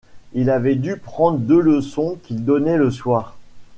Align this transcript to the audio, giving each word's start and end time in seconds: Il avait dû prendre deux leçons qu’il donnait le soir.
Il 0.33 0.49
avait 0.49 0.73
dû 0.77 0.97
prendre 0.97 1.37
deux 1.37 1.59
leçons 1.59 2.17
qu’il 2.23 2.43
donnait 2.43 2.75
le 2.77 2.89
soir. 2.89 3.37